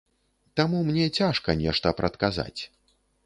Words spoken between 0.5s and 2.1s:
Таму мне цяжка нешта